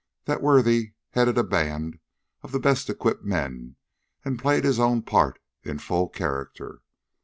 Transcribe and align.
That 0.25 0.41
worthy 0.41 0.93
headed 1.11 1.37
a 1.37 1.43
band 1.43 1.99
of 2.41 2.51
the 2.51 2.59
best 2.59 2.89
equipped 2.89 3.23
men 3.23 3.75
and 4.25 4.39
played 4.39 4.63
his 4.63 4.79
own 4.79 5.03
part 5.03 5.37
in 5.61 5.77
full 5.77 6.09
character. 6.09 6.81